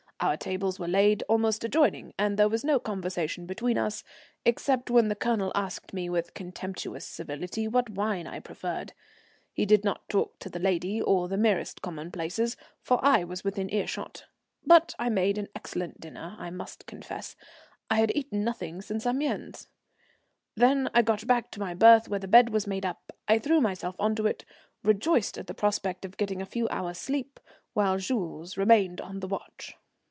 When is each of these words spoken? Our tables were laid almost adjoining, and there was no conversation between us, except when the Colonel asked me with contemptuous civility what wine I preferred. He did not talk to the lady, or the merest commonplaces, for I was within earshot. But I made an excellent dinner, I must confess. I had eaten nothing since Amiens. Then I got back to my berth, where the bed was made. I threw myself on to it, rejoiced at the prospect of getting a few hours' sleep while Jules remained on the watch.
Our 0.23 0.37
tables 0.37 0.77
were 0.79 0.87
laid 0.87 1.23
almost 1.27 1.63
adjoining, 1.63 2.13
and 2.15 2.37
there 2.37 2.47
was 2.47 2.63
no 2.63 2.77
conversation 2.79 3.47
between 3.47 3.75
us, 3.75 4.03
except 4.45 4.91
when 4.91 5.07
the 5.07 5.15
Colonel 5.15 5.51
asked 5.55 5.95
me 5.95 6.11
with 6.11 6.35
contemptuous 6.35 7.07
civility 7.07 7.67
what 7.67 7.89
wine 7.89 8.27
I 8.27 8.39
preferred. 8.39 8.93
He 9.51 9.65
did 9.65 9.83
not 9.83 10.07
talk 10.09 10.37
to 10.37 10.47
the 10.47 10.59
lady, 10.59 11.01
or 11.01 11.27
the 11.27 11.39
merest 11.39 11.81
commonplaces, 11.81 12.55
for 12.83 13.03
I 13.03 13.23
was 13.23 13.43
within 13.43 13.73
earshot. 13.73 14.25
But 14.63 14.93
I 14.99 15.09
made 15.09 15.39
an 15.39 15.47
excellent 15.55 15.99
dinner, 15.99 16.35
I 16.37 16.51
must 16.51 16.85
confess. 16.85 17.35
I 17.89 17.95
had 17.95 18.11
eaten 18.13 18.43
nothing 18.43 18.83
since 18.83 19.07
Amiens. 19.07 19.69
Then 20.55 20.87
I 20.93 21.01
got 21.01 21.25
back 21.25 21.49
to 21.49 21.59
my 21.59 21.73
berth, 21.73 22.07
where 22.09 22.19
the 22.19 22.27
bed 22.27 22.51
was 22.53 22.67
made. 22.67 22.85
I 23.27 23.39
threw 23.39 23.59
myself 23.59 23.95
on 23.97 24.13
to 24.17 24.27
it, 24.27 24.45
rejoiced 24.83 25.39
at 25.39 25.47
the 25.47 25.55
prospect 25.55 26.05
of 26.05 26.15
getting 26.17 26.43
a 26.43 26.45
few 26.45 26.69
hours' 26.69 26.99
sleep 26.99 27.39
while 27.73 27.97
Jules 27.97 28.55
remained 28.55 29.01
on 29.01 29.21
the 29.21 29.27
watch. 29.27 29.73